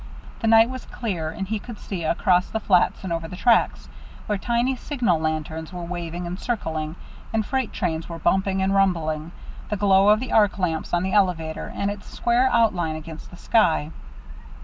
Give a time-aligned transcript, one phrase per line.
[0.39, 3.87] The night was clear, and he could see, across the flats and over the tracks,
[4.25, 6.95] where tiny signal lanterns were waving and circling,
[7.31, 9.31] and freight trains were bumping and rumbling,
[9.69, 13.37] the glow of the arc lamps on the elevator, and its square outline against the
[13.37, 13.91] sky.